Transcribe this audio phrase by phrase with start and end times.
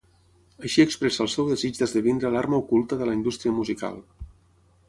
[0.67, 4.05] Així expressa el seu desig d'esdevenir l'arma oculta de la indústria musical.